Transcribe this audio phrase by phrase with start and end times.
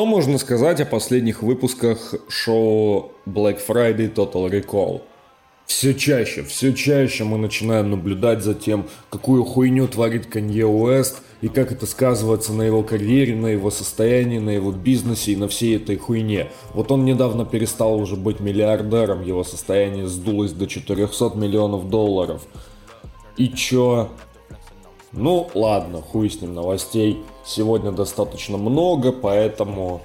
[0.00, 5.02] Что можно сказать о последних выпусках шоу Black Friday Total Recall?
[5.66, 11.48] Все чаще, все чаще мы начинаем наблюдать за тем, какую хуйню творит Канье Уэст и
[11.48, 15.76] как это сказывается на его карьере, на его состоянии, на его бизнесе и на всей
[15.76, 16.50] этой хуйне.
[16.72, 22.46] Вот он недавно перестал уже быть миллиардером, его состояние сдулось до 400 миллионов долларов.
[23.36, 24.08] И чё?
[25.12, 27.18] Ну ладно, хуй с ним новостей.
[27.44, 30.02] Сегодня достаточно много, поэтому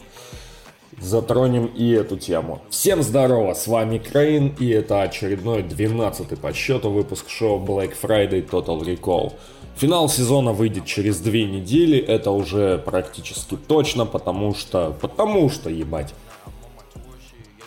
[0.99, 2.61] затронем и эту тему.
[2.71, 8.49] Всем здорово, с вами Крейн, и это очередной 12 по счету выпуск шоу Black Friday
[8.49, 9.33] Total Recall.
[9.75, 16.15] Финал сезона выйдет через две недели, это уже практически точно, потому что, потому что, ебать.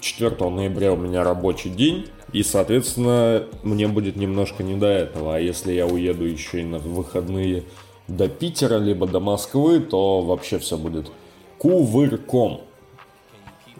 [0.00, 5.36] 4 ноября у меня рабочий день, и, соответственно, мне будет немножко не до этого.
[5.36, 7.64] А если я уеду еще и на выходные
[8.06, 11.10] до Питера, либо до Москвы, то вообще все будет
[11.58, 12.62] кувырком.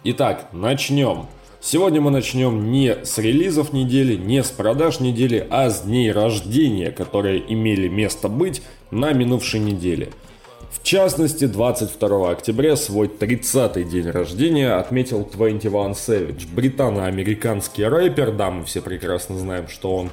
[0.03, 1.27] Итак, начнем.
[1.61, 6.89] Сегодня мы начнем не с релизов недели, не с продаж недели, а с дней рождения,
[6.89, 10.09] которые имели место быть на минувшей неделе–
[10.81, 18.63] в частности, 22 октября свой 30-й день рождения отметил 21 Savage, британо-американский рэпер, да, мы
[18.63, 20.09] все прекрасно знаем, что он...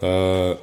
[0.00, 0.56] Э,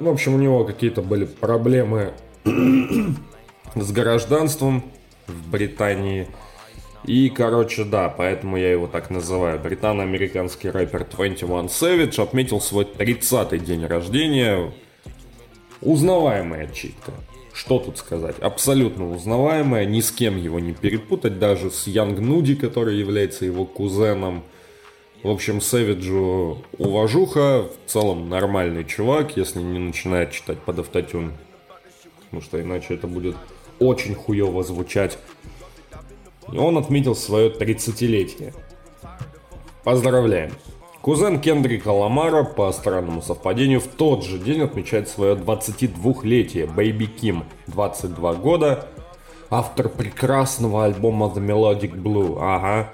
[0.00, 2.12] в общем, у него какие-то были проблемы
[3.76, 4.84] с гражданством
[5.28, 6.26] в Британии.
[7.04, 9.60] И, короче, да, поэтому я его так называю.
[9.60, 14.72] Британо-американский рэпер 21 Savage отметил свой 30-й день рождения.
[15.80, 17.12] Узнаваемая читка
[17.58, 18.36] что тут сказать?
[18.38, 23.64] Абсолютно узнаваемая, ни с кем его не перепутать, даже с Янг Нуди, который является его
[23.64, 24.44] кузеном.
[25.24, 31.32] В общем, Сэвиджу уважуха, в целом нормальный чувак, если не начинает читать под автотюн.
[32.26, 33.34] Потому что иначе это будет
[33.80, 35.18] очень хуево звучать.
[36.52, 38.54] И он отметил свое 30-летие.
[39.82, 40.52] Поздравляем!
[41.08, 46.66] Кузен Кендрика Ламара, по странному совпадению, в тот же день отмечает свое 22-летие.
[46.66, 48.86] Бэйби Ким, 22 года,
[49.48, 52.36] автор прекрасного альбома The Melodic Blue.
[52.38, 52.90] Ага.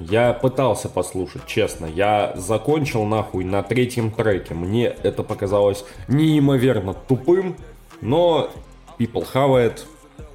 [0.00, 1.86] Я пытался послушать, честно.
[1.86, 4.54] Я закончил нахуй на третьем треке.
[4.54, 7.54] Мне это показалось неимоверно тупым,
[8.00, 8.50] но
[8.98, 9.82] people it.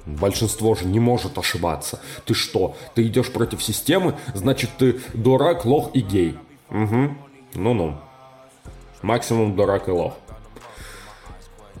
[0.06, 2.00] Большинство же не может ошибаться.
[2.24, 4.14] Ты что, ты идешь против системы?
[4.32, 6.38] Значит, ты дурак, лох и гей.
[6.70, 7.14] Угу.
[7.54, 7.94] Ну-ну.
[9.02, 10.14] Максимум дурак и лох.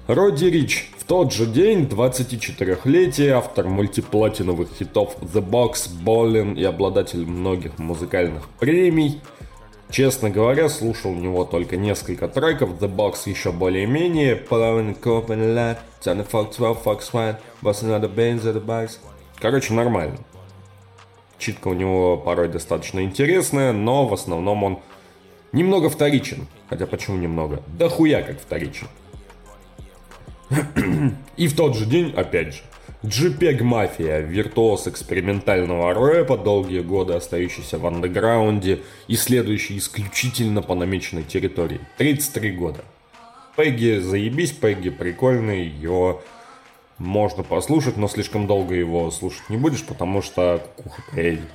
[0.06, 0.90] Родди Рич.
[0.98, 8.48] В тот же день, 24-летие, автор мультиплатиновых хитов The Box, Ballin и обладатель многих музыкальных
[8.58, 9.20] премий.
[9.90, 14.36] Честно говоря, слушал у него только несколько треков, The Box еще более-менее.
[19.38, 20.18] Короче, нормально.
[21.38, 24.78] Читка у него порой достаточно интересная, но в основном он
[25.52, 26.46] немного вторичен.
[26.68, 27.62] Хотя почему немного?
[27.78, 28.88] Да хуя как вторичен.
[31.36, 32.62] И в тот же день, опять же,
[33.04, 41.22] JPEG Mafia, виртуоз экспериментального рэпа, долгие годы остающийся в андеграунде и следующий исключительно по намеченной
[41.22, 41.80] территории.
[41.98, 42.84] 33 года.
[43.56, 46.22] Пегги заебись, Пегги прикольный, его
[46.98, 51.48] можно послушать, но слишком долго его слушать не будешь, потому что кукуха поедет.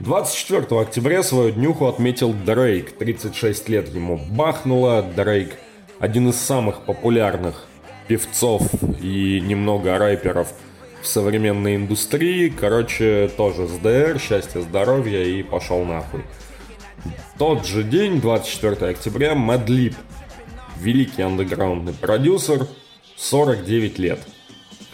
[0.00, 2.92] 24 октября свою днюху отметил Дрейк.
[2.92, 5.02] 36 лет ему бахнуло.
[5.02, 5.56] Дрейк
[6.00, 7.66] один из самых популярных
[8.08, 8.62] певцов
[9.00, 10.52] и немного рэперов
[11.00, 12.48] в современной индустрии.
[12.48, 16.22] Короче, тоже с ДР, счастья, здоровья и пошел нахуй.
[17.38, 19.94] Тот же день, 24 октября, Мадлип,
[20.78, 22.66] великий андеграундный продюсер,
[23.16, 24.20] 49 лет–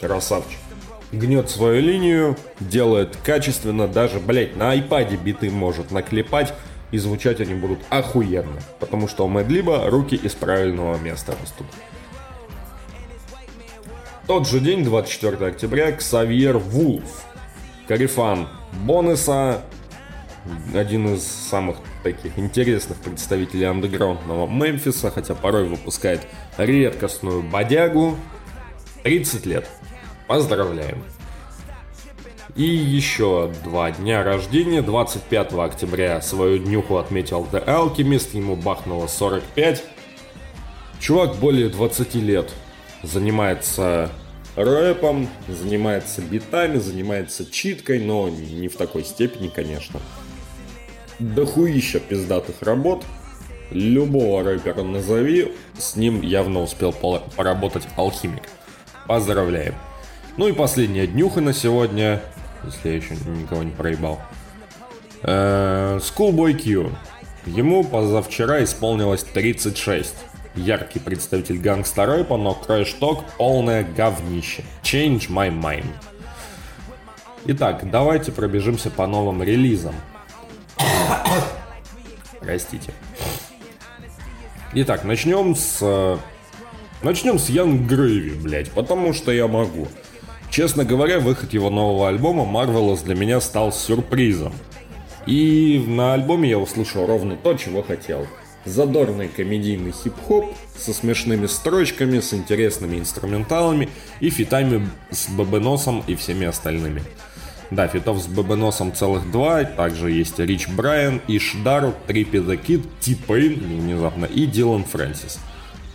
[0.01, 0.59] Красавчик.
[1.13, 6.55] Гнет свою линию, делает качественно, даже, блять, на айпаде биты может наклепать,
[6.93, 11.67] и звучать они будут охуенно, потому что у Мэдлиба руки из правильного места растут.
[14.27, 17.25] Тот же день, 24 октября, Ксавьер Вулф,
[17.89, 18.49] Карифан
[18.85, 19.63] Бонуса,
[20.75, 26.23] один из самых таких интересных представителей андеграундного Мемфиса, хотя порой выпускает
[26.57, 28.17] редкостную бодягу,
[29.03, 29.69] 30 лет.
[30.31, 31.03] Поздравляем!
[32.55, 34.81] И еще два дня рождения.
[34.81, 39.83] 25 октября свою днюху отметил The Alchemist, ему бахнуло 45.
[41.01, 42.49] Чувак более 20 лет
[43.03, 44.13] занимается
[44.55, 49.99] рэпом, занимается битами, занимается читкой, но не в такой степени, конечно.
[51.19, 53.05] Дохуища пиздатых работ.
[53.73, 58.45] Любого рэпера назови, с ним явно успел поработать алхимик.
[59.09, 59.75] Поздравляем!
[60.41, 62.23] Ну и последняя днюха на сегодня.
[62.65, 64.23] если я еще никого не проебал.
[65.23, 66.91] Э, Schoolboy Q.
[67.45, 70.15] Ему позавчера исполнилось 36.
[70.55, 74.65] Яркий представитель гангста рэпа, но трэш-ток полное говнище.
[74.83, 75.93] Change my mind.
[77.45, 79.95] Итак, давайте пробежимся по новым релизам.
[82.41, 82.95] Простите.
[84.73, 86.19] Итак, начнем с...
[87.03, 89.87] Начнем с Young Gravy, блять, потому что я могу.
[90.51, 94.53] Честно говоря, выход его нового альбома Marvelous для меня стал сюрпризом.
[95.27, 98.27] И на альбоме я услышал ровно то, чего хотел.
[98.65, 103.89] Задорный комедийный хип-хоп со смешными строчками, с интересными инструменталами
[104.19, 107.03] и фитами с Бабеносом и всеми остальными.
[107.71, 113.15] Да, фитов с Бабеносом целых два, также есть Рич Брайан, Ишдар, Триппи The Kid, Ти
[113.15, 115.39] Пейн, внезапно, и Дилан Фрэнсис.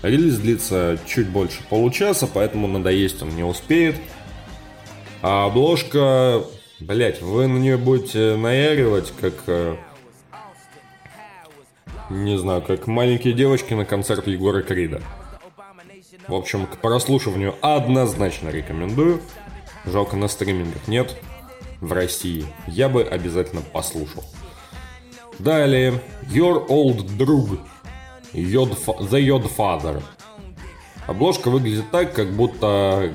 [0.01, 3.95] Релиз длится чуть больше получаса, поэтому надоесть он не успеет.
[5.27, 6.43] А обложка,
[6.79, 9.75] блять, вы на нее будете наяривать, как э,
[12.11, 15.01] не знаю, как маленькие девочки на концерт Егора Крида.
[16.27, 19.19] В общем, к прослушиванию однозначно рекомендую.
[19.83, 21.15] Жалко на стримингах нет
[21.81, 22.45] в России.
[22.67, 24.23] Я бы обязательно послушал.
[25.39, 27.57] Далее, Your Old Drug,
[28.31, 28.75] The
[29.09, 30.03] Yod Father.
[31.07, 33.11] Обложка выглядит так, как будто,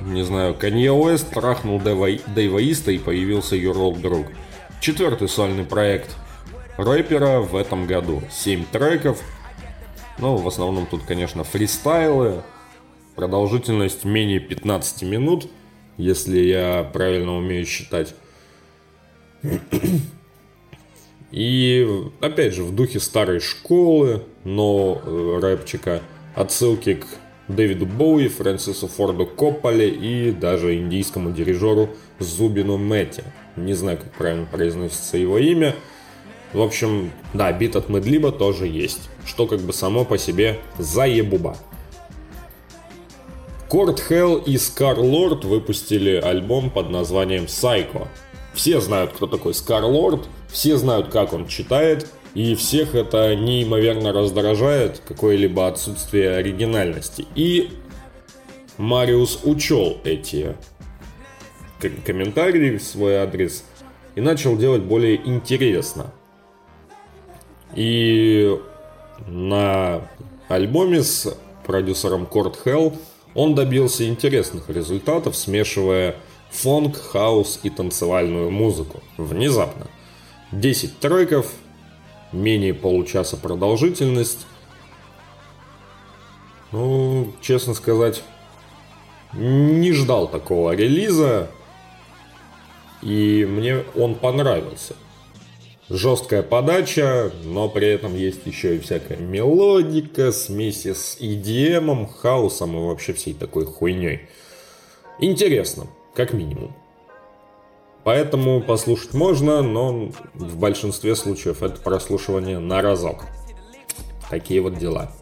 [0.00, 4.26] не знаю, Kanye West трахнул Дэйва Иста и появился Old Drug.
[4.80, 6.16] Четвертый сольный проект
[6.78, 8.22] рэпера в этом году.
[8.30, 9.20] 7 треков.
[10.18, 12.42] Ну, в основном тут, конечно, фристайлы.
[13.14, 15.48] Продолжительность менее 15 минут,
[15.96, 18.14] если я правильно умею считать.
[21.30, 21.86] И,
[22.20, 26.02] опять же, в духе старой школы, но э, рэпчика.
[26.34, 27.06] Отсылки к
[27.54, 33.24] Дэвиду Боуи, Фрэнсису Форду Копполе и даже индийскому дирижеру Зубину Мэтти.
[33.56, 35.74] Не знаю, как правильно произносится его имя.
[36.52, 41.56] В общем, да, бит от Медлиба тоже есть, что как бы само по себе заебуба.
[43.68, 48.08] Корт Хелл и Скар Лорд выпустили альбом под названием Psycho.
[48.52, 54.12] Все знают, кто такой Скар Лорд, все знают, как он читает, и всех это неимоверно
[54.12, 57.26] раздражает, какое-либо отсутствие оригинальности.
[57.34, 57.70] И
[58.78, 60.56] Мариус учел эти
[62.04, 63.64] комментарии в свой адрес
[64.14, 66.12] и начал делать более интересно.
[67.74, 68.58] И
[69.26, 70.08] на
[70.48, 71.36] альбоме с
[71.66, 72.96] продюсером Корт Хелл
[73.34, 76.16] он добился интересных результатов, смешивая
[76.50, 79.02] фонк, хаус и танцевальную музыку.
[79.16, 79.86] Внезапно.
[80.52, 81.52] 10 треков,
[82.32, 84.46] менее получаса продолжительность.
[86.72, 88.22] Ну, честно сказать,
[89.32, 91.50] не ждал такого релиза.
[93.02, 94.94] И мне он понравился
[95.90, 102.80] жесткая подача, но при этом есть еще и всякая мелодика, смеси с EDM, хаосом и
[102.80, 104.28] вообще всей такой хуйней.
[105.18, 106.74] Интересно, как минимум.
[108.04, 113.24] Поэтому послушать можно, но в большинстве случаев это прослушивание на разок.
[114.30, 115.12] Такие вот дела.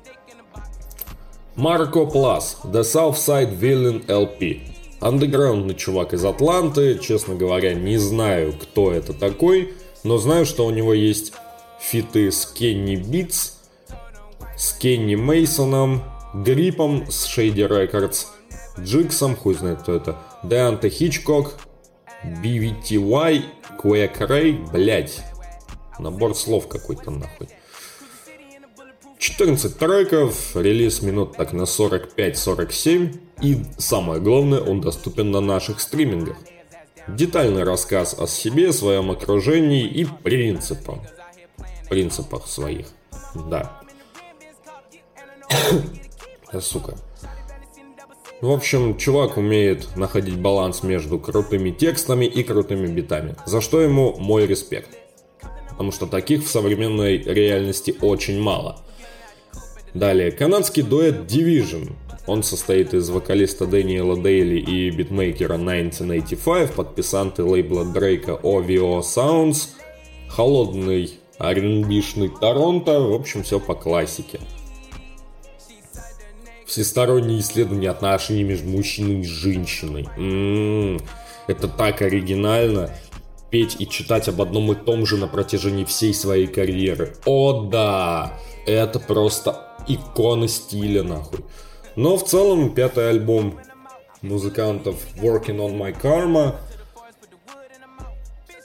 [1.56, 4.60] Марко Плас, The Southside Villain LP.
[5.00, 9.74] Андеграундный чувак из Атланты, честно говоря, не знаю, кто это такой–
[10.04, 11.32] но знаю, что у него есть
[11.80, 13.58] фиты с Кенни Битс,
[14.56, 16.02] с Кенни Мейсоном,
[16.34, 18.26] Гриппом с Shady Records,
[18.78, 21.54] Джиксом, хуй знает кто это, Деанте Хичкок,
[22.24, 23.44] BVTY,
[23.78, 25.22] Quake Ray, блять,
[25.98, 27.48] набор слов какой-то нахуй.
[29.18, 36.36] 14 треков, релиз минут так на 45-47, и самое главное, он доступен на наших стримингах
[37.08, 40.98] детальный рассказ о себе, своем окружении и принципах.
[41.88, 42.88] Принципах своих.
[43.34, 43.80] Да.
[46.60, 46.96] Сука.
[48.40, 54.16] В общем, чувак умеет находить баланс между крутыми текстами и крутыми битами, за что ему
[54.18, 54.90] мой респект.
[55.70, 58.80] Потому что таких в современной реальности очень мало.
[59.92, 61.94] Далее, канадский дуэт Division
[62.28, 69.70] он состоит из вокалиста Дэниела Дейли и битмейкера 1985, подписанты лейбла Дрейка OVO Sounds,
[70.28, 74.38] холодный rb Торонто, в общем, все по классике.
[76.68, 80.06] Всесторонние исследования отношений между мужчиной и женщиной.
[80.18, 81.00] М-м-м,
[81.46, 82.90] это так оригинально.
[83.50, 87.14] Петь и читать об одном и том же на протяжении всей своей карьеры.
[87.24, 88.38] О да!
[88.66, 91.40] Это просто икона стиля, нахуй.
[91.96, 93.58] Но в целом пятый альбом
[94.20, 96.56] музыкантов Working on My Karma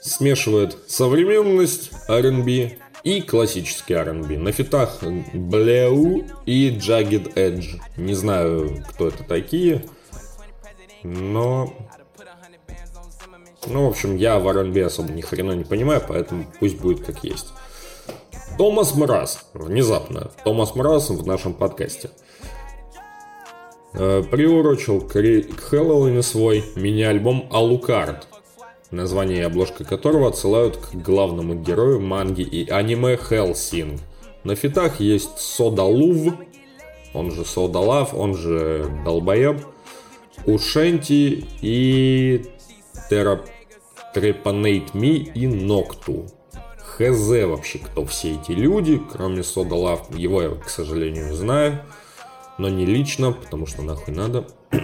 [0.02, 4.38] смешивает современность R&B и классический R&B.
[4.38, 7.80] На фитах Bleu и Jagged Edge.
[7.96, 9.84] Не знаю, кто это такие,
[11.02, 11.72] но...
[13.66, 17.24] Ну, в общем, я в R&B особо ни хрена не понимаю, поэтому пусть будет как
[17.24, 17.48] есть.
[18.58, 19.46] Томас Мраз.
[19.54, 20.30] Внезапно.
[20.44, 22.10] Томас Мраз в нашем подкасте.
[23.94, 28.28] Э, приурочил к Хэллоуину свой мини-альбом Алукард
[28.90, 34.00] название и обложка которого отсылают к главному герою манги и аниме Хелсинг.
[34.44, 36.34] На фитах есть Сода Лув,
[37.14, 39.64] он же Сода Лав, он же Долбоеб,
[40.46, 42.44] Ушенти и
[43.08, 43.40] Терра
[44.12, 46.26] Трепанейт Ми и Нокту.
[46.78, 50.14] Хз вообще, кто все эти люди, кроме Сода Лав.
[50.16, 51.82] Его я, к сожалению, знаю,
[52.58, 54.46] но не лично, потому что нахуй надо.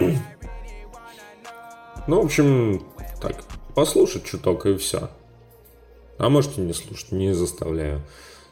[2.07, 2.85] ну, в общем,
[3.21, 3.43] так,
[3.73, 5.09] послушать чуток и все.
[6.17, 8.01] А можете не слушать, не заставляю.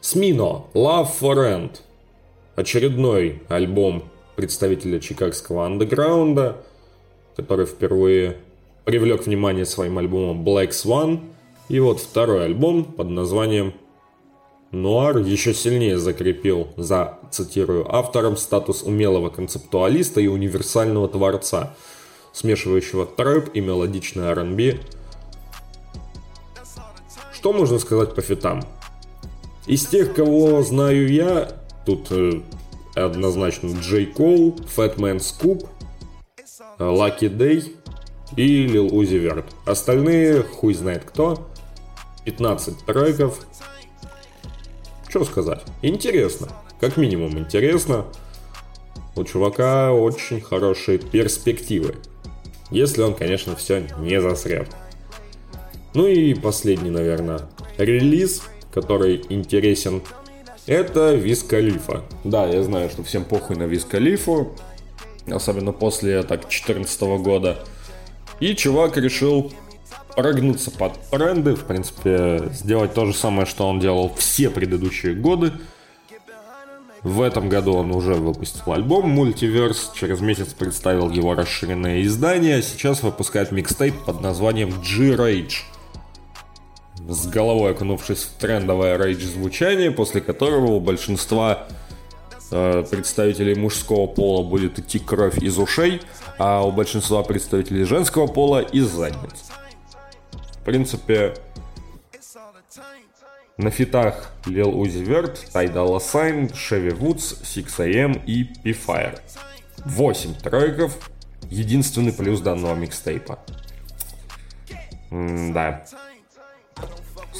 [0.00, 1.80] Смино, Love for End.
[2.56, 6.56] Очередной альбом представителя чикагского андеграунда,
[7.36, 8.38] который впервые
[8.84, 11.20] привлек внимание своим альбомом Black Swan.
[11.68, 13.74] И вот второй альбом под названием
[14.72, 21.74] Нуар еще сильнее закрепил за, цитирую, автором статус умелого концептуалиста и универсального творца,
[22.32, 24.80] смешивающего трэп и мелодичный R&B
[27.40, 28.62] что можно сказать по фитам?
[29.66, 31.50] Из тех, кого знаю я,
[31.86, 32.42] тут э,
[32.94, 35.66] однозначно Джей Кол, Фэтмен Скуп,
[36.78, 37.74] Лаки Дэй
[38.36, 39.46] и Лил Узи Верт.
[39.64, 41.48] Остальные хуй знает кто.
[42.26, 43.40] 15 треков.
[45.08, 45.62] Что сказать?
[45.80, 46.48] Интересно.
[46.78, 48.04] Как минимум интересно.
[49.16, 51.96] У чувака очень хорошие перспективы.
[52.70, 54.68] Если он, конечно, все не засрет.
[55.92, 57.40] Ну и последний, наверное,
[57.76, 58.42] релиз,
[58.72, 60.02] который интересен,
[60.66, 62.02] это Виз Калифа.
[62.22, 63.86] Да, я знаю, что всем похуй на Виз
[65.28, 67.58] особенно после так 14 года.
[68.38, 69.52] И чувак решил
[70.14, 75.52] прогнуться под тренды, в принципе, сделать то же самое, что он делал все предыдущие годы.
[77.02, 82.62] В этом году он уже выпустил альбом Multiverse, через месяц представил его расширенное издание, а
[82.62, 85.62] сейчас выпускает микстейп под названием G-Rage–
[87.10, 91.66] с головой окунувшись в трендовое рейдж-звучание, после которого у большинства
[92.52, 96.02] э, представителей мужского пола будет идти кровь из ушей,
[96.38, 99.50] а у большинства представителей женского пола из задниц.
[100.60, 101.34] В принципе,
[103.56, 109.18] на фитах Lil Uzi Vert, Ty Dolla Sign, Chevy Woods, 6AM и P-Fire.
[109.84, 111.10] 8 треков,
[111.48, 113.40] единственный плюс данного микстейпа.
[115.10, 115.84] М да.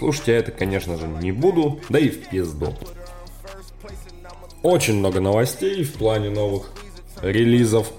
[0.00, 2.74] Слушать я это, конечно же, не буду, да и в пизду.
[4.62, 6.72] Очень много новостей в плане новых
[7.20, 7.92] релизов,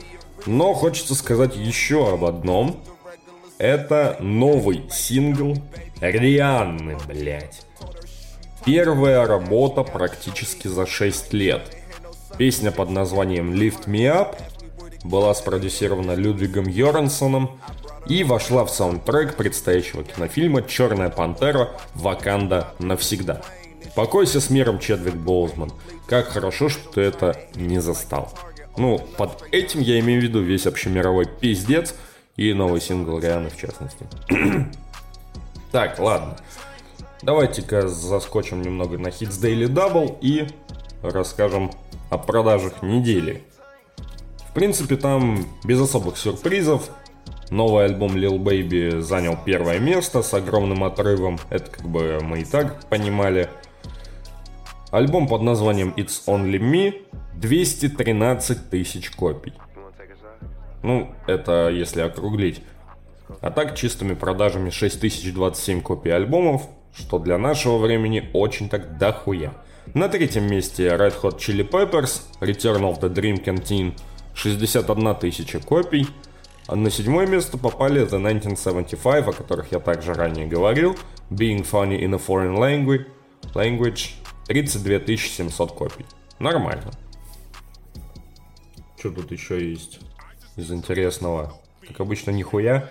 [0.48, 2.84] но хочется сказать еще об одном.
[3.60, 5.62] Это новый сингл
[6.00, 7.62] Рианны, блять.
[8.66, 11.62] Первая работа практически за 6 лет.
[12.36, 14.38] Песня под названием Lift Me Up
[15.04, 17.60] была спродюсирована Людвигом Йорансоном
[18.08, 21.70] и вошла в саундтрек предстоящего кинофильма «Черная пантера.
[21.96, 23.42] Ваканда навсегда».
[23.96, 25.72] Покойся с миром, Чедвик Боузман.
[26.08, 28.32] Как хорошо, что ты это не застал.
[28.78, 31.94] Ну, под этим я имею в виду весь общемировой пиздец
[32.38, 34.08] и новый сингл Рианы в частности.
[35.72, 36.38] так, ладно.
[37.22, 40.48] Давайте-ка заскочим немного на Hits Daily Double и
[41.04, 41.72] расскажем
[42.10, 43.44] о продажах недели.
[44.50, 46.90] В принципе, там без особых сюрпризов.
[47.52, 51.38] Новый альбом Lil Baby занял первое место с огромным отрывом.
[51.50, 53.50] Это как бы мы и так понимали.
[54.90, 57.06] Альбом под названием It's Only Me
[57.36, 59.54] 213 тысяч копий.
[60.82, 62.64] Ну, это если округлить.
[63.42, 69.54] А так чистыми продажами 6027 копий альбомов, что для нашего времени очень так дохуя.
[69.94, 73.94] На третьем месте Red Hot Chili Peppers, Return of the Dream Canteen,
[74.36, 76.08] 61 тысяча копий–
[76.72, 80.98] а на седьмое место попали The 1975, о которых я также ранее говорил,
[81.30, 83.08] Being Funny in a Foreign Language,
[83.54, 84.12] language
[84.46, 86.06] 32 700 копий.
[86.40, 86.90] Нормально.
[88.98, 90.00] Что тут еще есть
[90.56, 91.54] из интересного?
[91.86, 92.90] Как обычно, нихуя.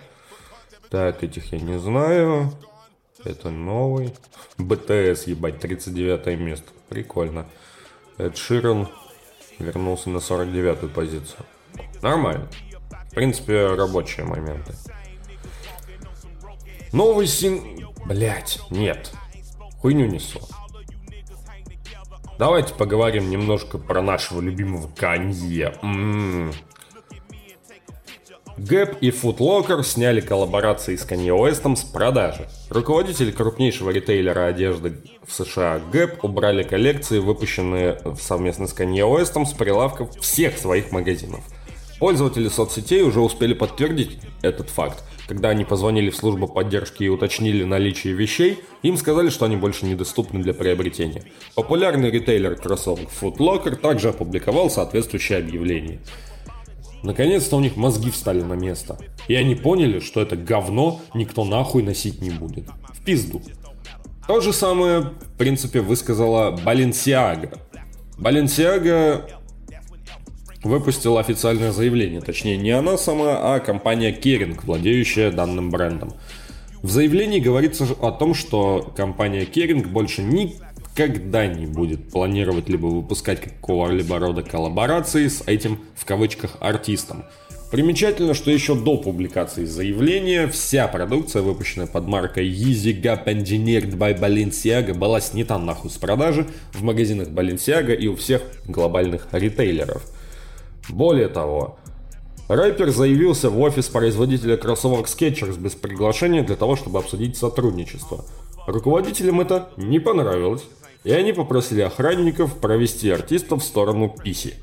[0.91, 2.53] Так, этих я не знаю.
[3.23, 4.13] Это новый.
[4.59, 6.69] БТС, ебать, 39 место.
[6.87, 7.47] Прикольно.
[8.19, 8.89] Эд Ширен
[9.57, 11.45] вернулся на 49-ю позицию.
[12.03, 12.47] Нормально.
[13.11, 14.73] В принципе, рабочие моменты.
[16.93, 17.85] Новый син...
[18.05, 19.11] Блять, нет.
[19.81, 20.39] Хуйню несу.
[22.39, 25.75] Давайте поговорим немножко про нашего любимого Канье.
[25.81, 26.53] М-м-м.
[28.57, 32.47] Гэп и Locker сняли коллаборации с Kanye West с продажи.
[32.69, 39.53] Руководители крупнейшего ритейлера одежды в США Гэп убрали коллекции, выпущенные совместно с Kanye West с
[39.53, 41.41] прилавков всех своих магазинов.
[42.01, 47.63] Пользователи соцсетей уже успели подтвердить этот факт, когда они позвонили в службу поддержки и уточнили
[47.63, 51.23] наличие вещей, им сказали, что они больше недоступны для приобретения.
[51.53, 55.99] Популярный ритейлер кроссовок Foot Locker также опубликовал соответствующее объявление.
[57.03, 58.97] Наконец-то у них мозги встали на место.
[59.27, 62.65] И они поняли, что это говно никто нахуй носить не будет.
[62.95, 63.43] В пизду.
[64.27, 67.59] То же самое, в принципе, высказала Баленсиага.
[68.17, 69.27] Баленсиага
[70.63, 76.13] выпустила официальное заявление, точнее не она сама, а компания Kering, владеющая данным брендом.
[76.81, 83.41] В заявлении говорится о том, что компания Kering больше никогда не будет планировать либо выпускать
[83.41, 87.25] какого-либо рода коллаборации с этим, в кавычках, артистом.
[87.71, 94.19] Примечательно, что еще до публикации заявления вся продукция, выпущенная под маркой Yeezy Gap Engineered by
[94.19, 100.03] Balenciaga, была снята нахуй с продажи в магазинах Balenciaga и у всех глобальных ритейлеров–
[100.89, 101.77] более того,
[102.47, 108.25] рэпер заявился в офис производителя кроссовок Skechers без приглашения для того, чтобы обсудить сотрудничество.
[108.67, 110.63] Руководителям это не понравилось,
[111.03, 114.55] и они попросили охранников провести артиста в сторону Писи.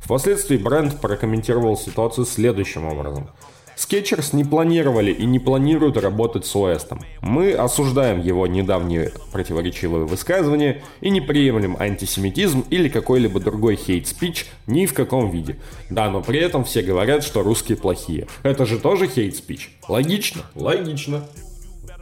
[0.00, 3.30] Впоследствии бренд прокомментировал ситуацию следующим образом–
[3.76, 7.00] Skechers не планировали и не планируют работать с Уэстом.
[7.20, 14.46] Мы осуждаем его недавние противоречивые высказывания и не приемлем антисемитизм или какой-либо другой hate speech
[14.66, 15.58] ни в каком виде.
[15.90, 18.26] Да, но при этом все говорят, что русские плохие.
[18.42, 19.76] Это же тоже hate speech.
[19.88, 20.42] Логично?
[20.54, 21.24] Логично.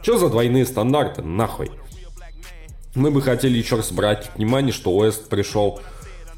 [0.01, 1.21] Что за двойные стандарты?
[1.21, 1.71] Нахуй.
[2.95, 5.79] Мы бы хотели еще раз обратить внимание, что Уэст пришел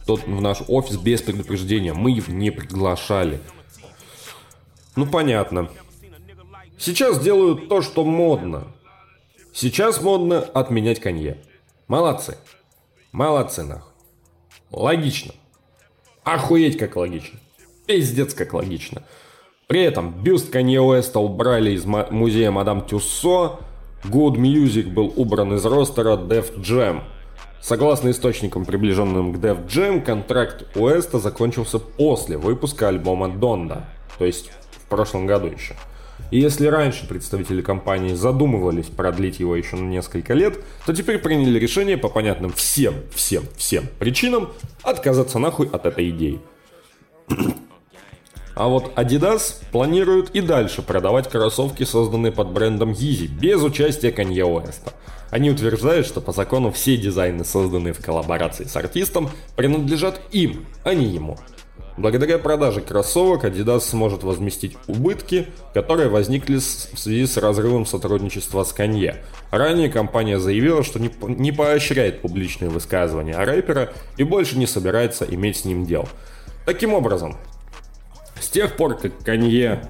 [0.06, 1.94] тот в наш офис без предупреждения.
[1.94, 3.40] Мы его не приглашали.
[4.96, 5.70] Ну понятно.
[6.78, 8.68] Сейчас делают то, что модно.
[9.54, 11.38] Сейчас модно отменять конье.
[11.88, 12.38] Молодцы.
[13.12, 13.94] Молодцы нахуй.
[14.72, 15.34] Логично.
[16.24, 17.40] Охуеть как логично.
[17.86, 19.04] Пиздец как логично.
[19.68, 23.60] При этом бюст Канье Уэста убрали из музея Мадам Тюссо,
[24.04, 27.02] Good Music был убран из ростера Def Jam.
[27.62, 33.88] Согласно источникам, приближенным к Def Jam, контракт Уэста закончился после выпуска альбома Донда,
[34.20, 34.52] то есть
[34.86, 35.76] в прошлом году еще.
[36.32, 41.60] И если раньше представители компании задумывались продлить его еще на несколько лет, то теперь приняли
[41.60, 44.50] решение по понятным всем, всем, всем причинам
[44.82, 46.42] отказаться нахуй от этой идеи.
[48.56, 54.46] А вот Adidas планирует и дальше продавать кроссовки, созданные под брендом Yeezy, без участия Kanye
[54.46, 54.94] West.
[55.30, 60.94] Они утверждают, что по закону все дизайны, созданные в коллаборации с артистом, принадлежат им, а
[60.94, 61.38] не ему.
[61.98, 68.76] Благодаря продаже кроссовок Adidas сможет возместить убытки, которые возникли в связи с разрывом сотрудничества с
[68.76, 69.16] Kanye.
[69.50, 75.58] Ранее компания заявила, что не, не поощряет публичные высказывания рэпера и больше не собирается иметь
[75.58, 76.10] с ним дел.
[76.66, 77.38] Таким образом,
[78.42, 79.88] с тех пор, как Kanye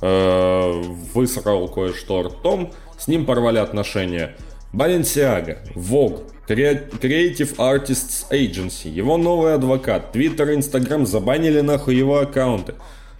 [0.00, 0.82] э,
[1.14, 4.34] высрал кое-что ртом, с ним порвали отношения
[4.76, 12.74] Balenciaga, Vogue, Creative Artists Agency, его новый адвокат, Twitter и Instagram забанили нахуй его аккаунты,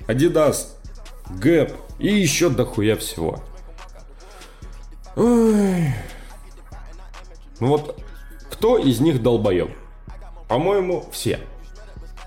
[0.07, 0.67] Adidas,
[1.31, 3.41] Gap и еще дохуя всего.
[5.17, 5.95] Ой.
[7.59, 7.99] Ну вот,
[8.51, 9.71] кто из них долбоеб?
[10.49, 11.41] По-моему, все.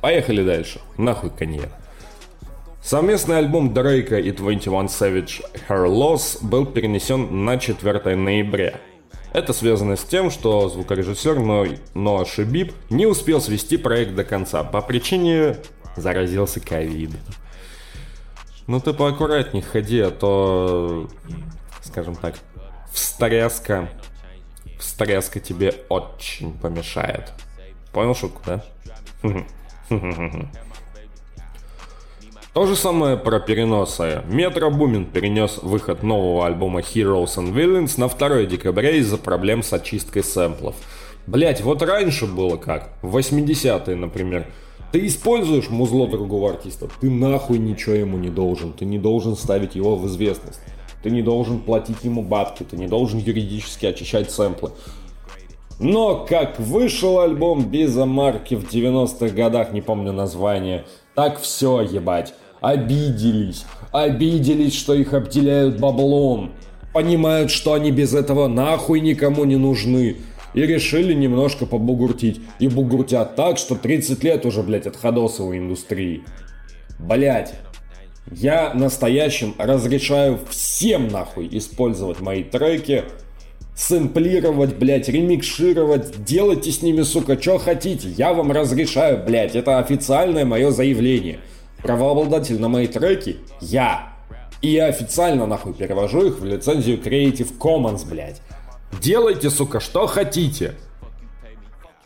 [0.02, 0.82] Поехали дальше.
[0.98, 1.70] Нахуй коньяк.
[2.82, 8.80] Совместный альбом Дрейка и 21 Savage Her Loss был перенесен на 4 ноября.
[9.34, 11.40] Это связано с тем, что звукорежиссер
[11.94, 15.58] Ноа Шибиб не успел свести проект до конца по причине
[15.96, 17.12] заразился ковид.
[18.68, 21.10] Ну ты поаккуратнее ходи, а то,
[21.82, 22.36] скажем так,
[22.92, 23.90] встряска,
[24.80, 27.34] встряска тебе очень помешает.
[27.92, 28.64] Понял шутку, да?
[32.54, 34.24] То же самое про переносы.
[34.28, 39.72] Метро Бумин перенес выход нового альбома Heroes and Villains на 2 декабря из-за проблем с
[39.72, 40.76] очисткой сэмплов.
[41.28, 44.48] Блять, вот раньше было как, в 80-е, например.
[44.92, 49.76] Ты используешь музло другого артиста, ты нахуй ничего ему не должен, ты не должен ставить
[49.76, 50.60] его в известность.
[51.04, 54.72] Ты не должен платить ему бабки, ты не должен юридически очищать сэмплы.
[55.80, 62.34] Но как вышел альбом Биза Марки в 90-х годах, не помню название, так все ебать
[62.62, 63.66] обиделись.
[63.92, 66.54] Обиделись, что их обделяют баблом.
[66.94, 70.18] понимают, что они без этого нахуй никому не нужны.
[70.56, 72.42] И решили немножко побугуртить.
[72.60, 76.24] И бугуртят так, что 30 лет уже, блядь, от ходосовой индустрии.
[76.98, 77.54] Блять.
[78.32, 83.06] Я настоящим разрешаю всем нахуй использовать мои треки,
[83.80, 88.10] сэмплировать, блять, ремикшировать, делайте с ними, сука, что хотите.
[88.10, 91.40] Я вам разрешаю, блять, это официальное мое заявление.
[91.82, 94.14] Правообладатель на мои треки я.
[94.62, 98.42] И я официально нахуй перевожу их в лицензию Creative Commons, блять.
[99.02, 100.76] Делайте, сука, что хотите.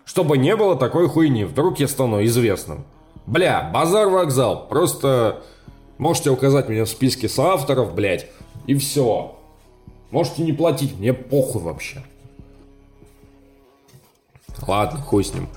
[0.06, 2.86] Чтобы не было такой хуйни, вдруг я стану известным.
[3.26, 5.42] Бля, базар-вокзал, просто
[5.98, 8.28] можете указать меня в списке соавторов, блять,
[8.68, 9.40] и все.
[10.14, 12.04] Можете не платить, мне похуй вообще.
[14.68, 15.50] Ладно, хуй с ним.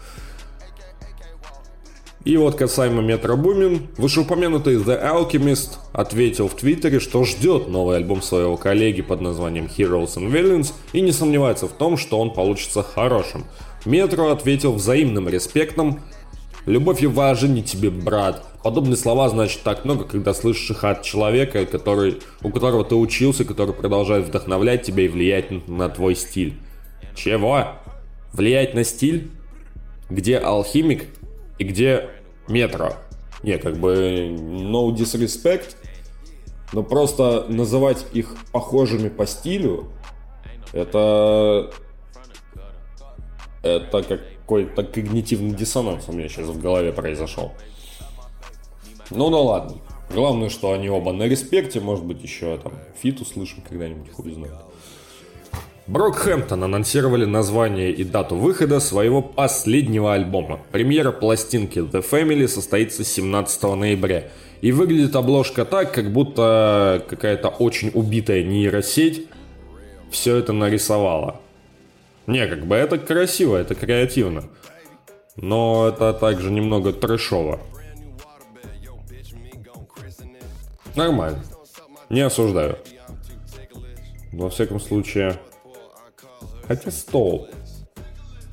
[2.24, 8.22] И вот касаемо Метро Бумин, вышеупомянутый The Alchemist ответил в Твиттере, что ждет новый альбом
[8.22, 12.82] своего коллеги под названием Heroes and Villains и не сомневается в том, что он получится
[12.82, 13.44] хорошим.
[13.84, 16.00] Метро ответил взаимным респектом,
[16.66, 18.44] Любовь и уважение тебе, брат.
[18.64, 23.44] Подобные слова значит так много, когда слышишь их от человека, который, у которого ты учился,
[23.44, 26.58] который продолжает вдохновлять тебя и влиять на, на твой стиль.
[27.14, 27.68] Чего?
[28.32, 29.30] Влиять на стиль?
[30.10, 31.06] Где алхимик
[31.58, 32.10] и где
[32.48, 32.94] метро?
[33.44, 35.76] Не, как бы no disrespect,
[36.72, 39.92] но просто называть их похожими по стилю,
[40.72, 41.70] это...
[43.62, 47.52] Это как какой-то когнитивный диссонанс у меня сейчас в голове произошел.
[49.10, 49.78] Ну да ладно.
[50.08, 54.54] Главное, что они оба на респекте, может быть, еще там фит услышим когда-нибудь, хуй знает.
[55.88, 60.60] Brockhampton анонсировали название и дату выхода своего последнего альбома.
[60.70, 64.28] Премьера пластинки The Family состоится 17 ноября.
[64.60, 69.26] И выглядит обложка так, как будто какая-то очень убитая нейросеть
[70.10, 71.40] все это нарисовала.
[72.26, 74.44] Не, как бы это красиво, это креативно.
[75.36, 77.60] Но это также немного трэшово.
[80.96, 81.44] Нормально.
[82.08, 82.78] Не осуждаю.
[84.32, 85.38] Во всяком случае...
[86.66, 87.48] Хотя стол.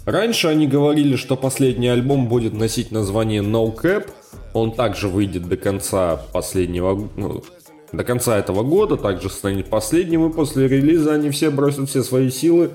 [0.06, 4.10] Раньше они говорили, что последний альбом будет носить название No Cap.
[4.54, 7.10] Он также выйдет до конца последнего...
[7.16, 7.44] Ну,
[7.92, 12.30] до конца этого года, также станет последним, и после релиза они все бросят все свои
[12.30, 12.72] силы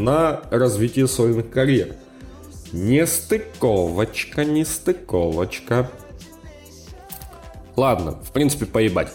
[0.00, 1.94] на развитие сольных карьер.
[2.72, 5.90] Нестыковочка, нестыковочка.
[7.76, 9.12] Ладно, в принципе, поебать.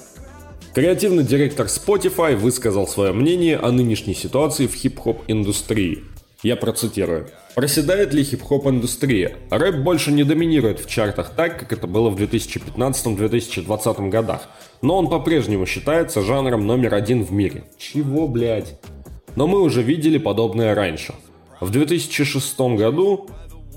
[0.74, 6.04] Креативный директор Spotify высказал свое мнение о нынешней ситуации в хип-хоп индустрии.
[6.44, 7.28] Я процитирую.
[7.56, 9.38] Проседает ли хип-хоп индустрия?
[9.50, 14.50] Рэп больше не доминирует в чартах так, как это было в 2015-2020 годах.
[14.82, 17.64] Но он по-прежнему считается жанром номер один в мире.
[17.78, 18.78] Чего, блядь?
[19.36, 21.14] Но мы уже видели подобное раньше.
[21.60, 23.28] В 2006 году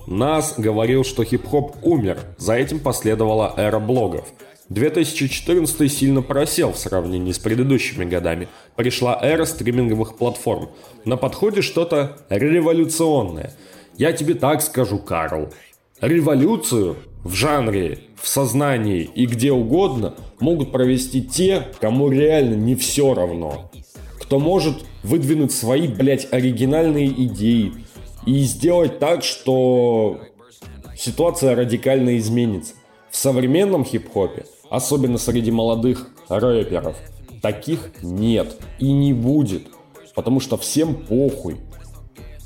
[0.06, 4.28] Нас говорил, что хип-хоп умер, за этим последовала эра блогов.
[4.70, 8.48] 2014 сильно просел в сравнении с предыдущими годами.
[8.76, 10.70] Пришла эра стриминговых платформ.
[11.04, 13.52] На подходе что-то революционное.
[13.96, 15.52] Я тебе так скажу, Карл.
[16.00, 23.12] Революцию в жанре, в сознании и где угодно могут провести те, кому реально не все
[23.14, 23.70] равно
[24.28, 27.72] кто может выдвинуть свои, блядь, оригинальные идеи
[28.26, 30.20] и сделать так, что
[30.96, 32.74] ситуация радикально изменится.
[33.10, 36.96] В современном хип-хопе, особенно среди молодых рэперов,
[37.40, 39.62] таких нет и не будет,
[40.14, 41.56] потому что всем похуй.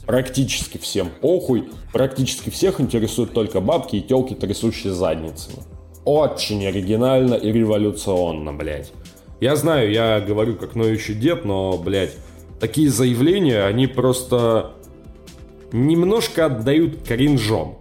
[0.07, 5.59] Практически всем похуй, практически всех интересуют только бабки и телки, трясущие задницами.
[6.05, 8.93] Очень оригинально и революционно, блядь.
[9.41, 12.15] Я знаю, я говорю как ноющий дед, но, блядь,
[12.63, 14.75] такие заявления, они просто
[15.73, 17.81] немножко отдают кринжом.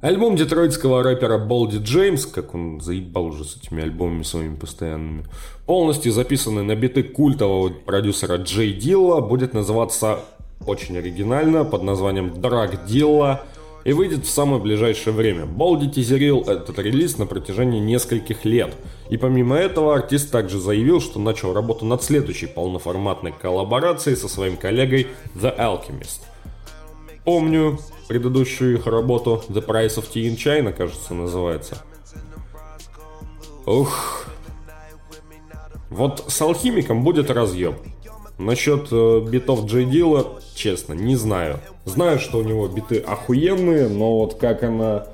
[0.00, 5.24] Альбом детройтского рэпера Болди Джеймс, как он заебал уже с этими альбомами своими постоянными,
[5.66, 10.18] полностью записанный на биты культового продюсера Джей Дилла, будет называться
[10.66, 13.44] очень оригинально под названием Драг Дилла
[13.84, 15.46] и выйдет в самое ближайшее время.
[15.46, 18.74] Болди тизерил этот релиз на протяжении нескольких лет.
[19.10, 24.56] И помимо этого артист также заявил, что начал работу над следующей полноформатной коллаборацией со своим
[24.56, 26.20] коллегой The Alchemist.
[27.24, 31.82] Помню предыдущую их работу The Price of Tea in China, кажется, называется.
[33.66, 34.26] Ух.
[35.90, 37.76] Вот с алхимиком будет разъеб.
[38.36, 41.60] Насчет э, битов Джей Дила, честно, не знаю.
[41.84, 45.06] Знаю, что у него биты охуенные, но вот как она,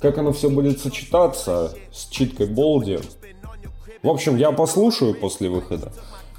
[0.00, 3.00] как она все будет сочетаться с читкой Болди.
[4.02, 5.92] В общем, я послушаю после выхода.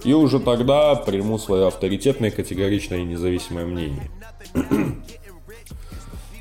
[0.04, 4.10] И уже тогда приму свое авторитетное, категоричное и независимое мнение.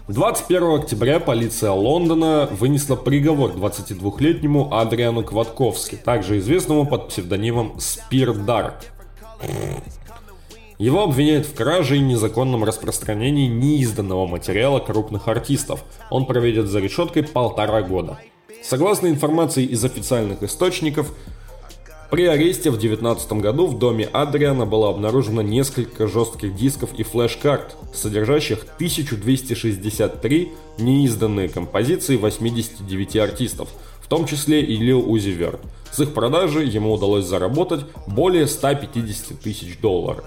[0.09, 8.75] 21 октября полиция Лондона вынесла приговор 22-летнему Адриану Кватковски, также известному под псевдонимом Спир Дарк.
[10.83, 15.85] Его обвиняют в краже и незаконном распространении неизданного материала крупных артистов.
[16.11, 18.19] Он проведет за решеткой полтора года.
[18.65, 21.15] Согласно информации из официальных источников,
[22.11, 27.77] при аресте в 2019 году в доме Адриана было обнаружено несколько жестких дисков и флеш-карт,
[27.95, 33.69] содержащих 1263 неизданные композиции 89 артистов,
[34.01, 35.61] в том числе и Лил Узи Верт.
[35.93, 40.25] С их продажи ему удалось заработать более 150 тысяч долларов.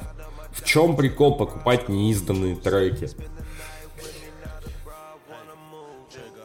[0.56, 3.10] В чем прикол покупать неизданные треки?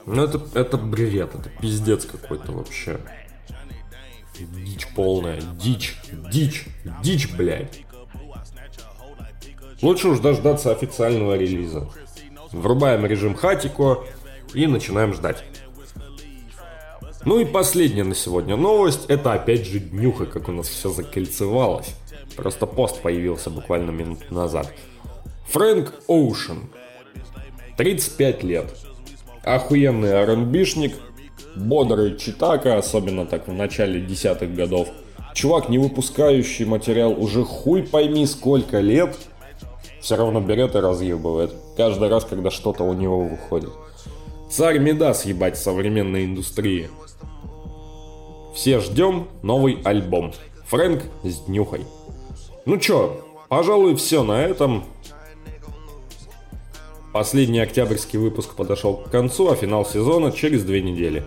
[0.04, 3.00] Ну это, это бред, это пиздец какой-то вообще.
[4.38, 5.96] Дичь полная, дичь,
[6.32, 6.66] дичь,
[7.02, 7.84] дичь, блядь.
[9.80, 11.88] Лучше уж дождаться официального релиза.
[12.50, 14.04] Врубаем режим Хатико
[14.54, 15.44] и начинаем ждать.
[17.24, 21.94] Ну и последняя на сегодня новость, это опять же днюха, как у нас все закольцевалось.
[22.36, 24.72] Просто пост появился буквально минут назад.
[25.48, 26.70] Фрэнк Оушен.
[27.76, 28.66] 35 лет.
[29.42, 30.94] Охуенный R&Bшник,
[31.56, 34.88] бодрый читака, особенно так в начале десятых годов.
[35.34, 39.16] Чувак, не выпускающий материал уже хуй пойми сколько лет,
[40.00, 41.54] все равно берет и разъебывает.
[41.76, 43.70] Каждый раз, когда что-то у него выходит.
[44.50, 46.90] Царь Медас, ебать, современной индустрии.
[48.54, 50.32] Все ждем новый альбом.
[50.66, 51.82] Фрэнк с днюхой.
[52.66, 54.84] Ну чё, пожалуй, все на этом.
[57.12, 61.24] Последний октябрьский выпуск подошел к концу, а финал сезона через две недели.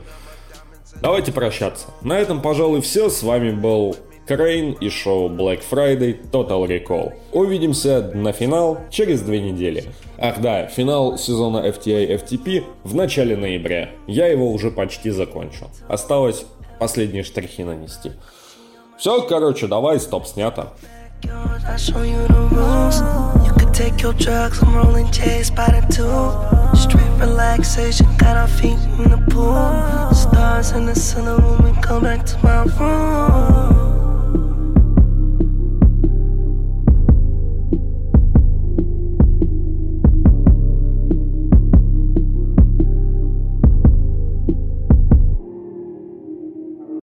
[1.02, 1.88] Давайте прощаться.
[2.02, 3.10] На этом, пожалуй, все.
[3.10, 7.14] С вами был Крейн и шоу Black Friday Total Recall.
[7.34, 9.84] Увидимся на финал через две недели.
[10.18, 13.90] Ах да, финал сезона FTA FTP в начале ноября.
[14.08, 15.68] Я его уже почти закончил.
[15.90, 16.46] Осталось
[16.80, 18.12] последние штрихи нанести.
[18.98, 20.72] Все, короче, давай, стоп, снято.
[21.30, 23.00] I show you the rules.
[23.46, 26.78] You can take your drugs, I'm rolling J's by the two.
[26.78, 30.14] Straight relaxation, got our feet in the pool.
[30.14, 33.93] Stars in the center when we come back to my room.